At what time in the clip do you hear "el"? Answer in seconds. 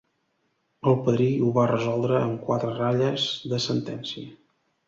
0.91-0.95